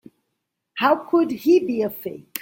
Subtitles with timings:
[0.77, 2.39] How could he be a fake?